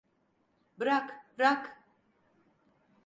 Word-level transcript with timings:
Bırak, 0.79 1.15
bırak! 1.39 1.77